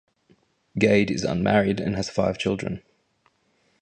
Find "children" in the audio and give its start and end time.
2.39-2.81